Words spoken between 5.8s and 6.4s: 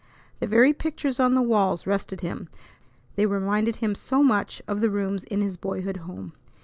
home.